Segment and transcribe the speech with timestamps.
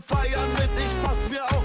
[0.00, 1.63] verfeiern mit, ich fass mir auch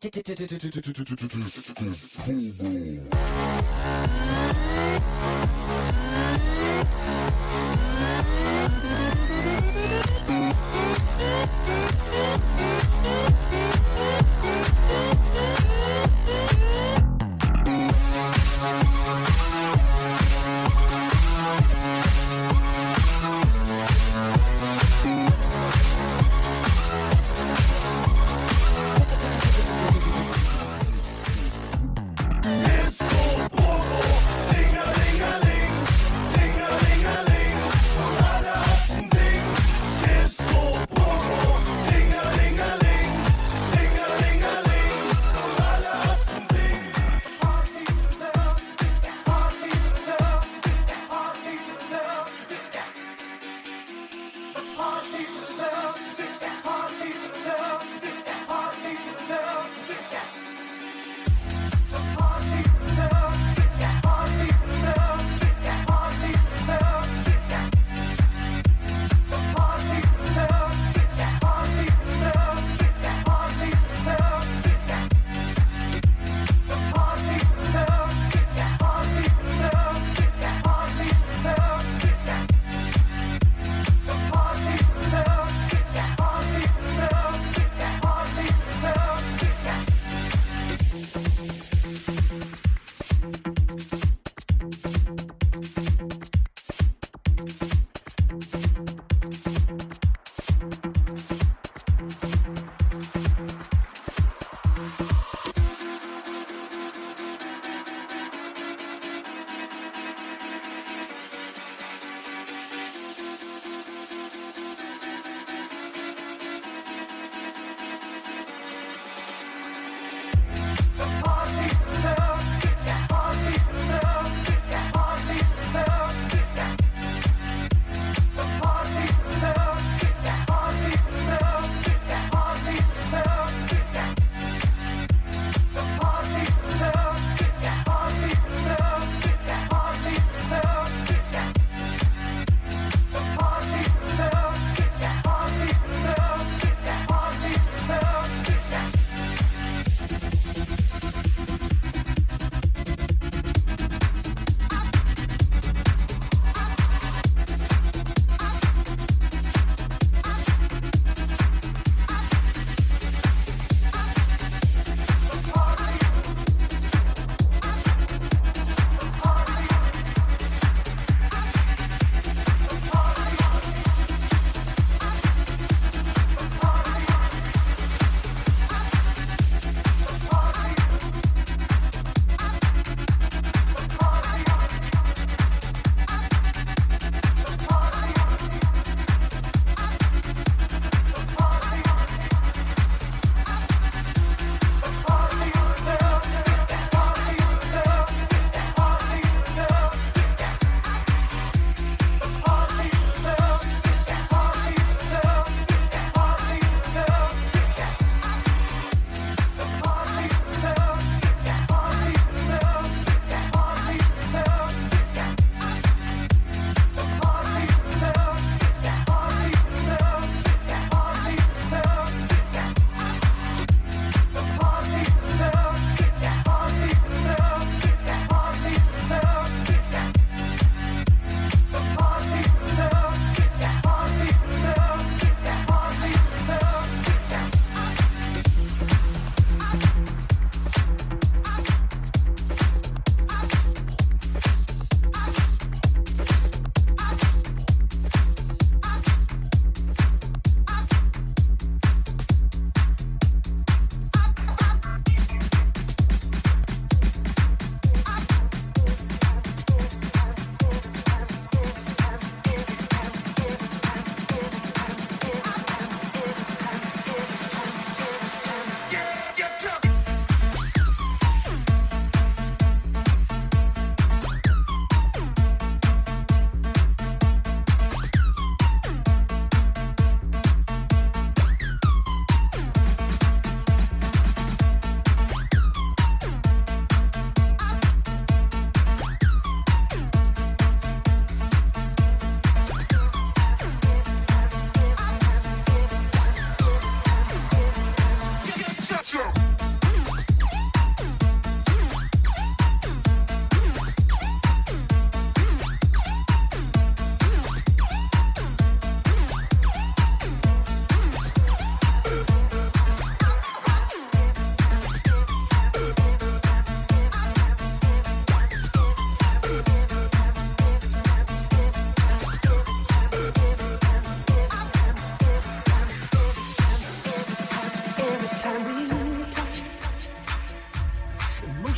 [0.00, 0.38] Disco.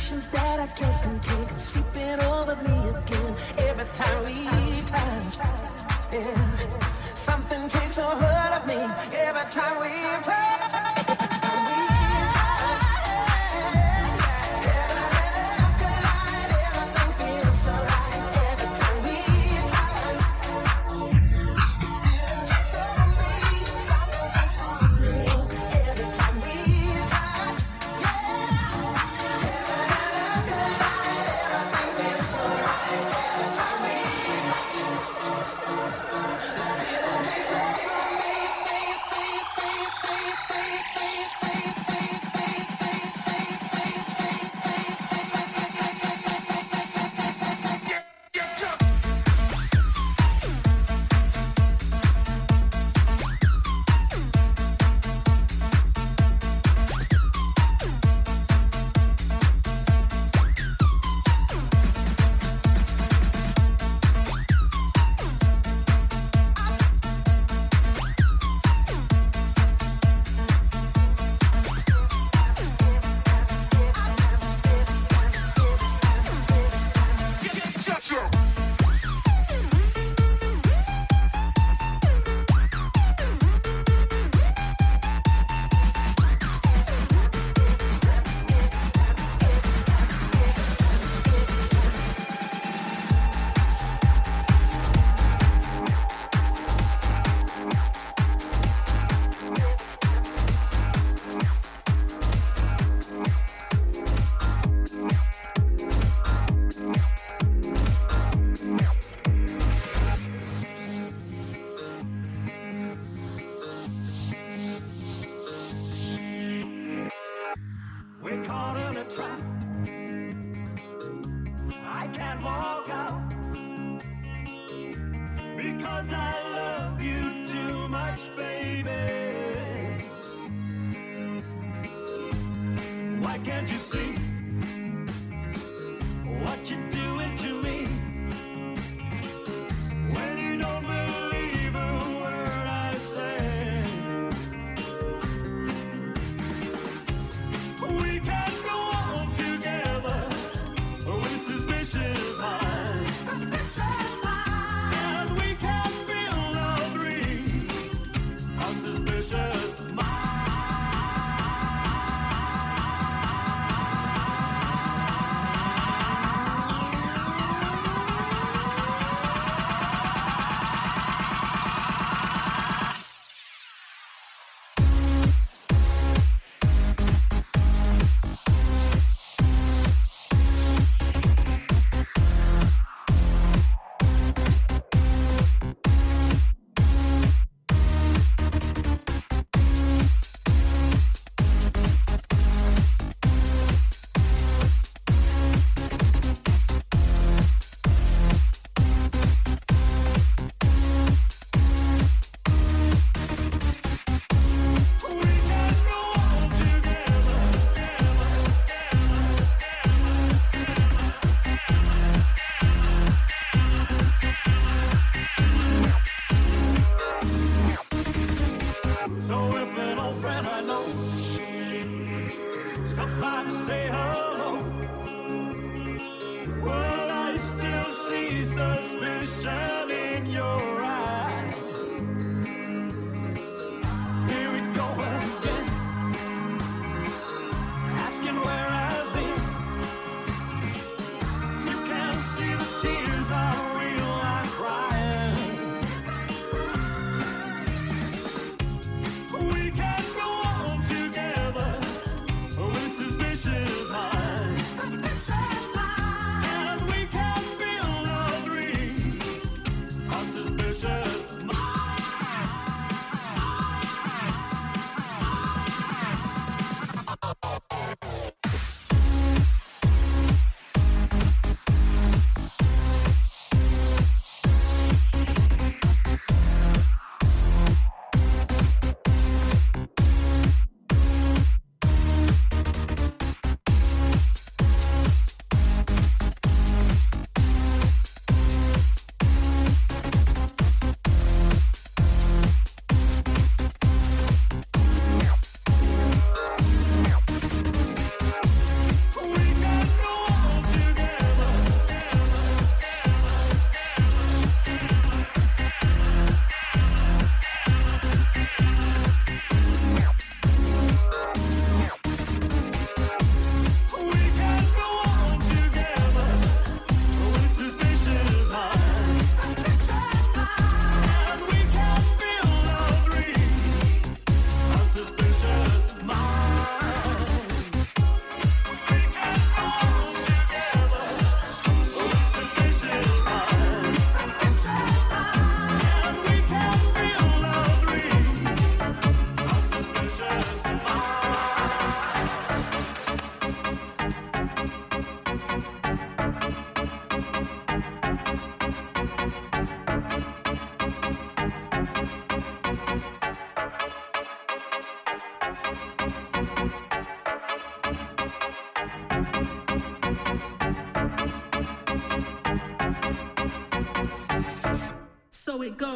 [0.01, 3.35] Emotions that I can't contain come sweeping over me again.
[3.59, 5.37] Every time we touch,
[6.11, 8.79] yeah, something takes a hold of me.
[9.15, 10.60] Every time we touch.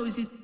[0.05, 0.34] knows is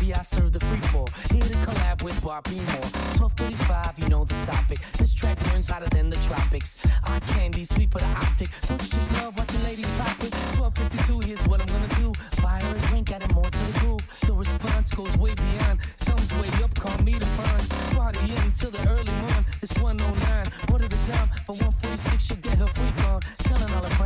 [0.00, 1.04] Special guest B, I serve the free for.
[1.32, 2.90] Here to collab with Barbie Moore.
[3.16, 4.78] Twelve thirty-five, you know the topic.
[4.98, 6.86] This track burns hotter than the tropics.
[7.04, 8.48] Eye candy, sweet for the optic.
[8.66, 10.32] Don't you just love watching ladies pop it?
[10.56, 12.12] Twelve fifty-two, here's what I'm gonna do.
[12.42, 14.04] Buy her a drink, add more to the groove.
[14.26, 15.80] The response goes way beyond.
[15.98, 17.68] Thumbs way up, call me the funds.
[17.94, 19.44] Party in till the early morning.
[19.62, 20.46] It's 109.
[20.68, 21.28] What at the time?
[21.46, 23.20] For 146, she'll get her freak on.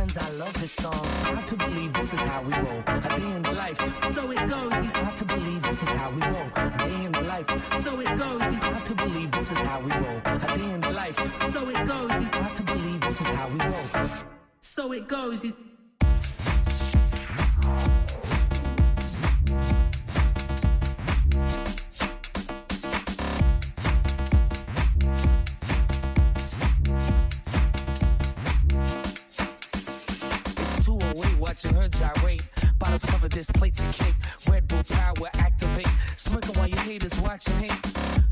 [0.05, 1.05] Friends I love this song.
[1.23, 2.83] Hard to believe this is how we roll.
[2.85, 3.79] A day in the life.
[4.13, 4.71] So it goes.
[4.73, 6.49] It's hard to believe this is how we roll.
[6.55, 7.47] A day in the life.
[7.83, 8.41] So it goes.
[8.53, 10.21] It's hard to believe this is how we roll.
[10.25, 11.15] A day in the life.
[11.53, 12.11] So it goes.
[12.21, 14.09] It's hard to believe this is how we roll.
[14.61, 15.43] So it goes.
[15.43, 15.55] It's
[31.65, 32.43] watching her gyrate.
[32.77, 34.15] Bottles cover this, plates of cake.
[34.49, 35.87] Red Bull power activate.
[36.17, 37.81] Smirking while your haters watching hate.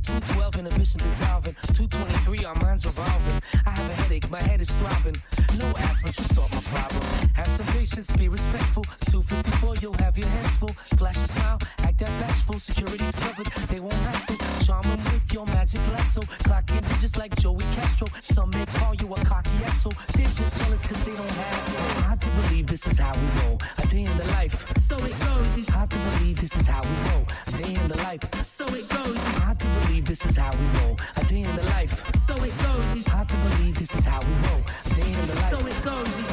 [0.03, 1.55] 212 inhibition dissolving.
[1.73, 3.41] 223, our minds revolving.
[3.65, 5.15] I have a headache, my head is throbbing.
[5.57, 7.03] No aspirin, you solve my problem.
[7.33, 8.83] Have some patience, be respectful.
[9.11, 10.75] 254, you'll have your hands full.
[10.97, 12.59] Flash a smile, act that bashful.
[12.59, 14.37] Security's covered, they won't hassle.
[14.65, 16.21] Charm them with your magic lasso.
[16.43, 18.07] Clock in just like Joey Castro.
[18.21, 19.93] Some may call you a cocky asshole.
[20.15, 21.93] They're just jealous cause they don't have.
[21.95, 23.59] Hard to believe this is how we roll.
[23.77, 24.55] A day in the life.
[24.87, 25.57] So it goes.
[25.57, 27.25] It's hard to believe this is how we roll.
[27.47, 28.23] A day in the life.
[28.45, 29.15] So it goes.
[29.15, 30.97] It's hard to believe this is how we roll.
[31.17, 31.93] A day in the life.
[32.27, 32.95] So it goes.
[32.95, 34.61] It's hard to believe this is how we roll.
[34.85, 35.59] A day in the life.
[35.59, 36.32] So it goes.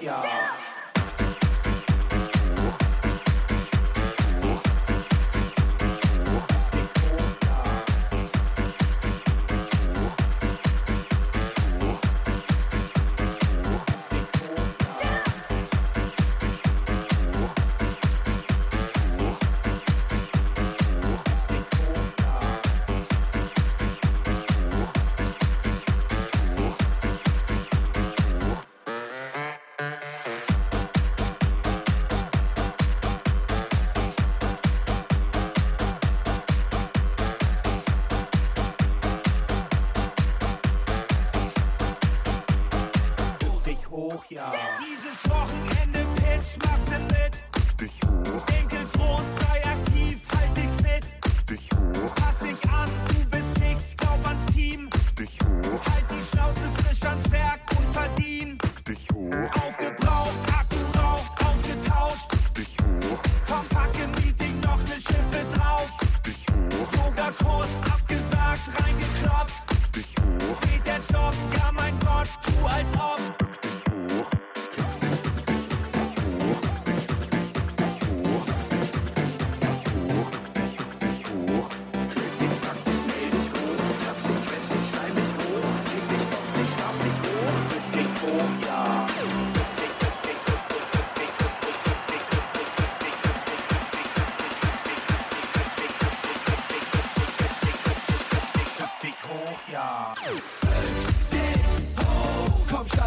[0.00, 0.23] Yeah.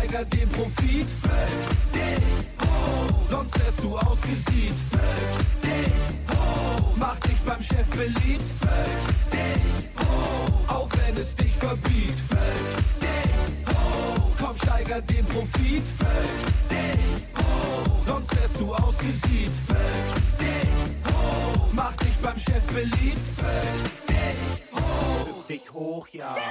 [0.07, 1.07] steiger den Profit.
[1.23, 4.75] Wölf dich hoch, sonst wärst du ausgesieht.
[4.91, 8.43] Wölf dich hoch, mach dich beim Chef beliebt.
[8.61, 12.29] Wölf dich hoch, auch wenn es dich verbietet.
[12.29, 15.83] Wölf dich hoch, komm steiger den Profit.
[15.99, 19.51] Wölf dich hoch, sonst wärst du ausgesieht.
[19.67, 23.19] Wölf dich hoch, mach dich beim Chef beliebt.
[23.37, 26.35] Wölf dich hoch, Wölf dich hoch, ja.
[26.35, 26.41] ja.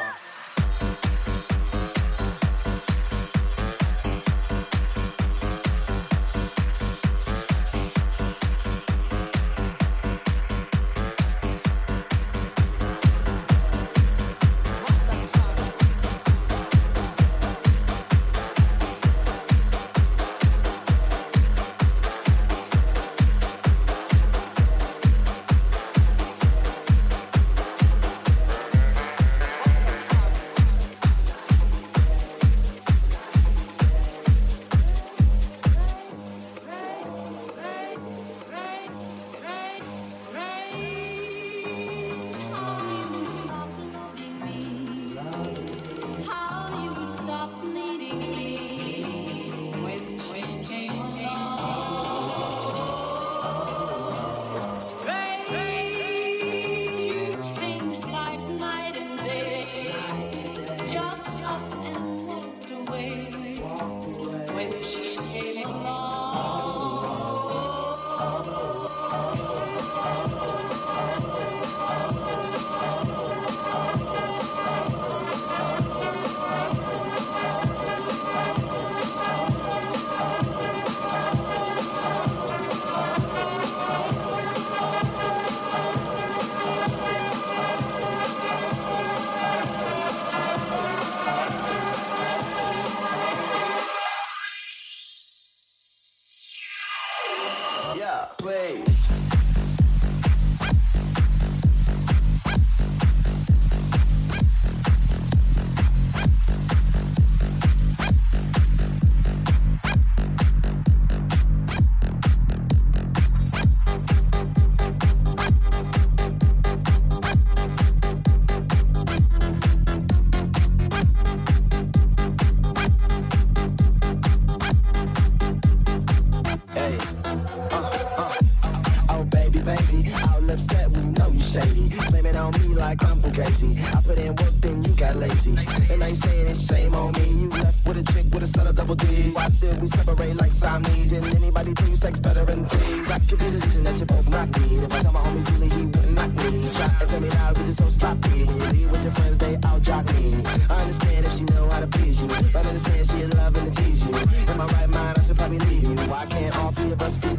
[156.08, 157.35] Why can't all three of us be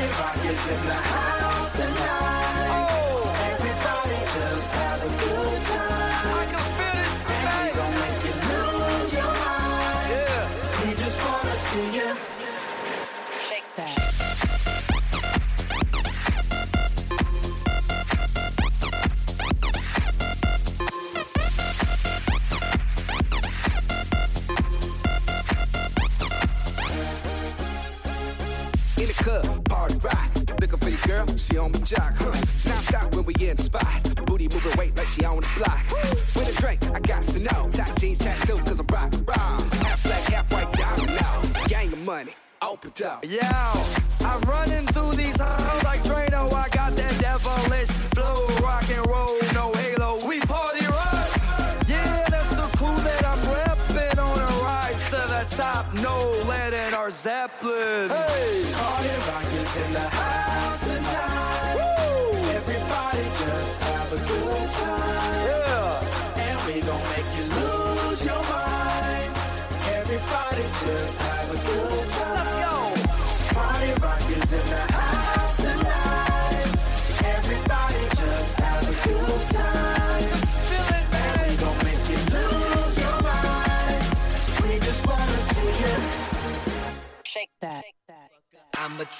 [0.00, 2.29] Is in the house tonight.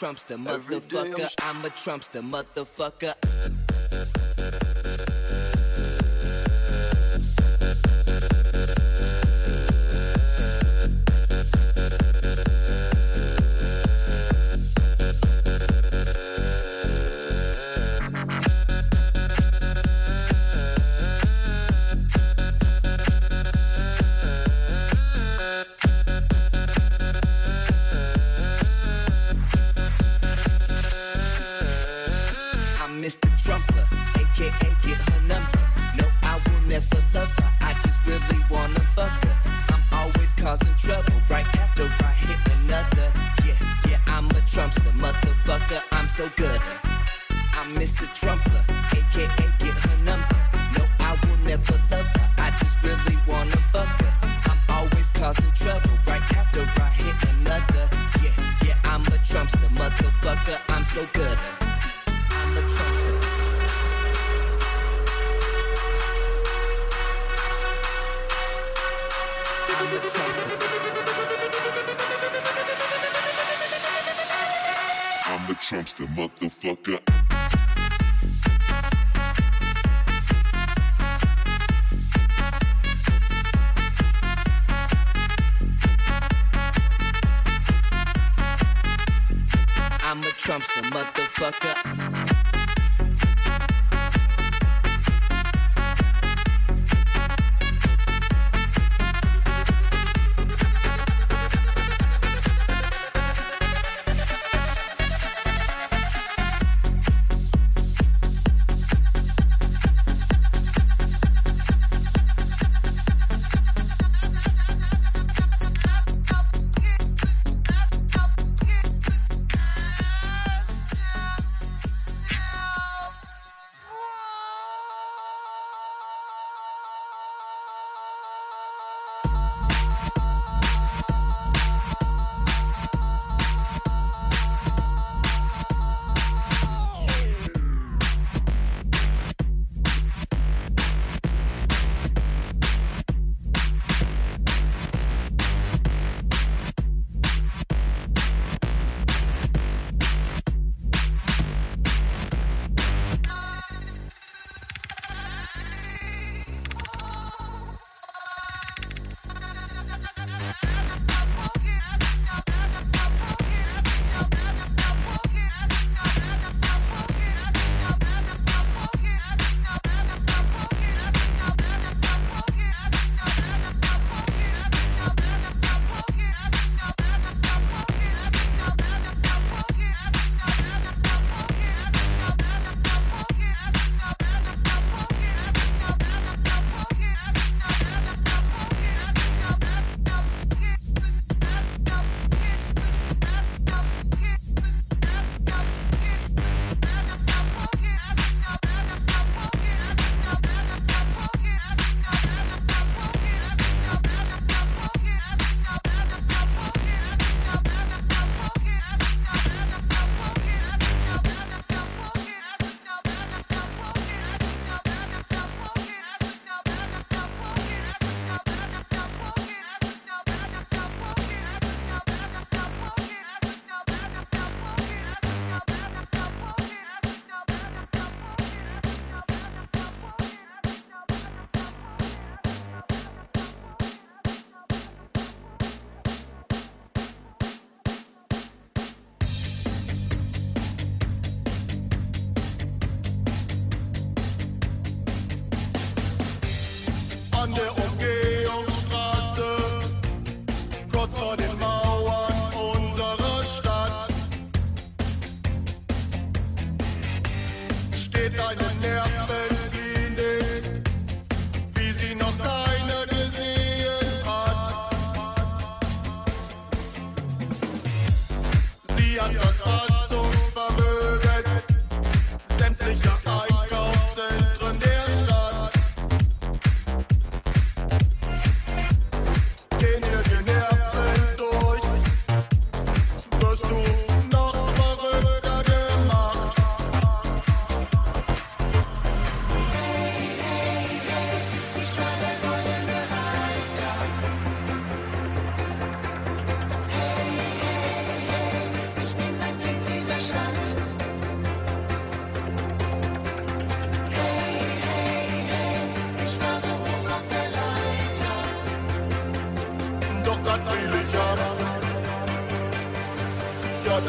[0.00, 1.28] Trumpster, motherfucker.
[1.42, 3.14] I'm a Trumpster, motherfucker.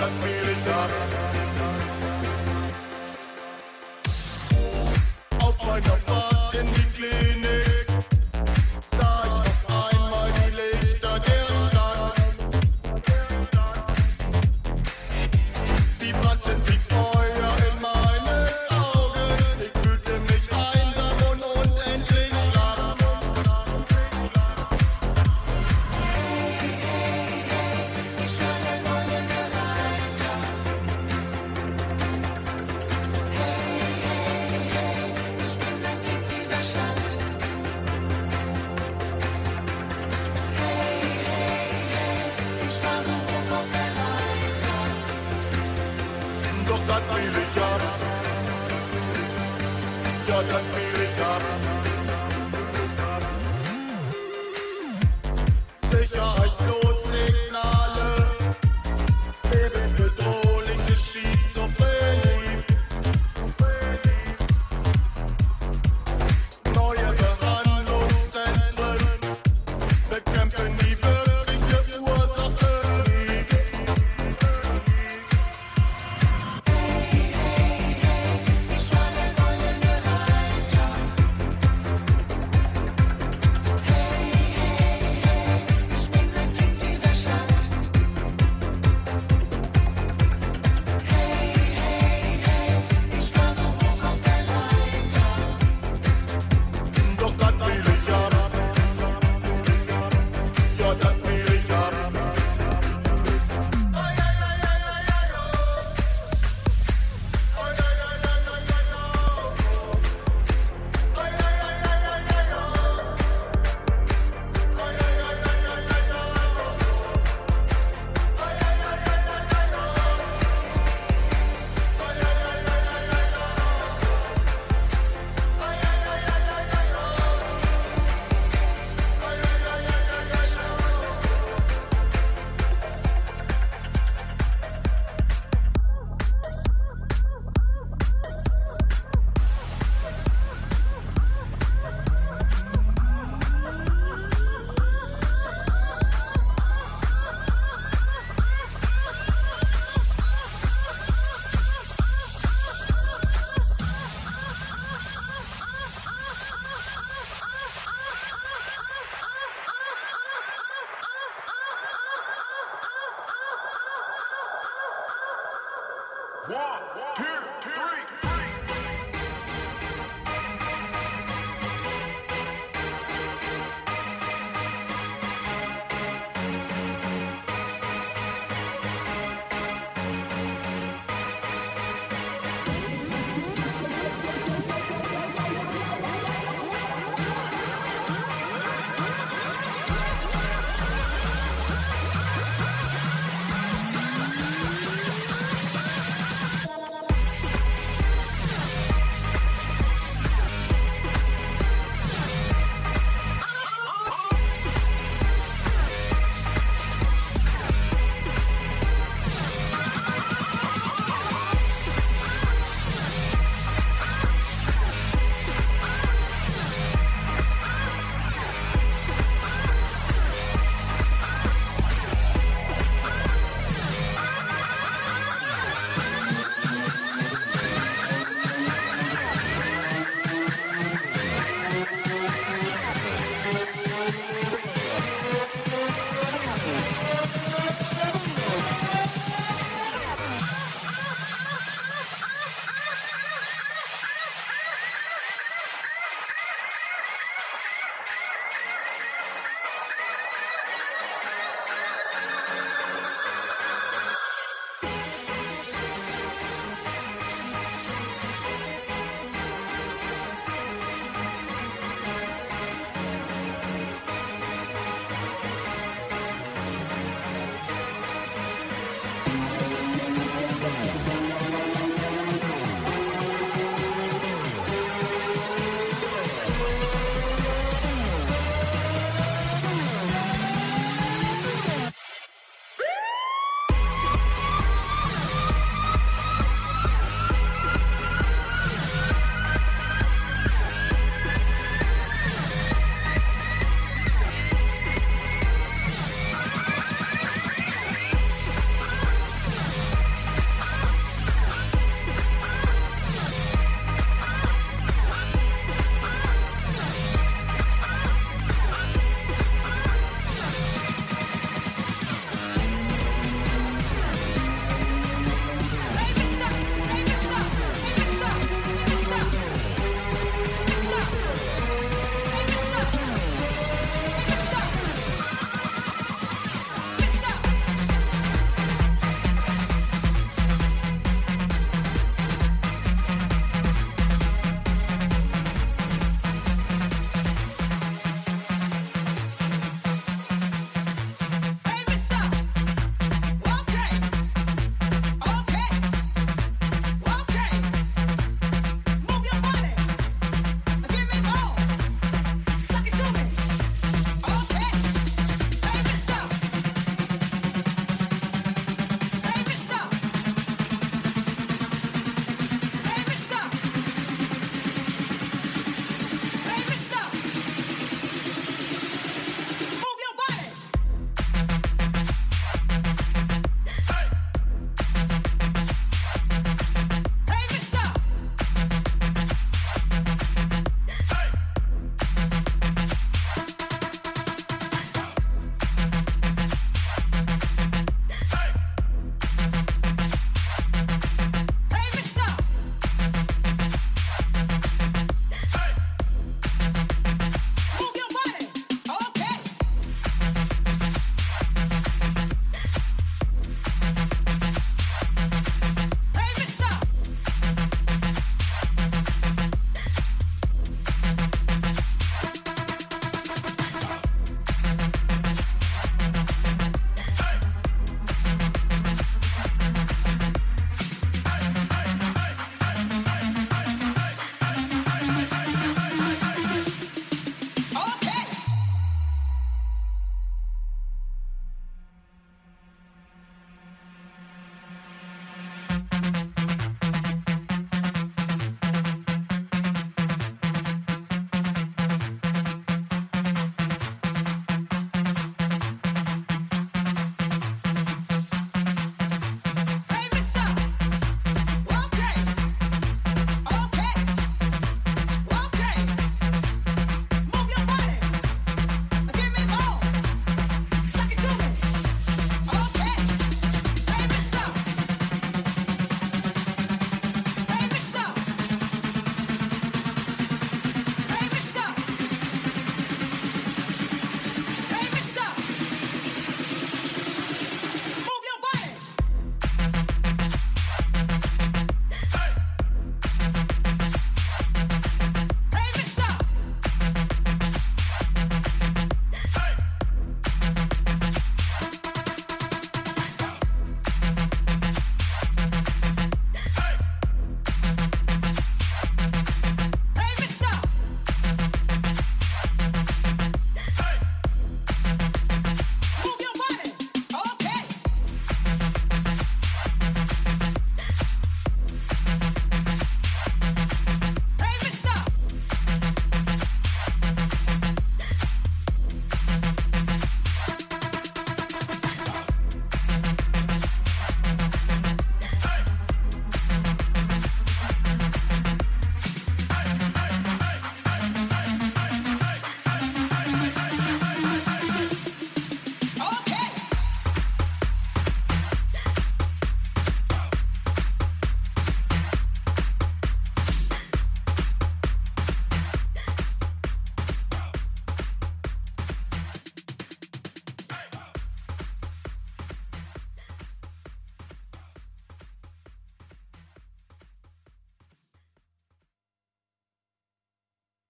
[0.01, 1.20] Das will ich